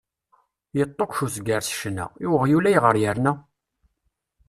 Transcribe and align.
Yeṭṭukkek 0.77 1.21
uzger 1.25 1.61
s 1.67 1.69
ccna; 1.79 2.05
i 2.23 2.25
weɣyul, 2.31 2.65
ayɣer 2.69 2.95
yerna? 3.01 3.33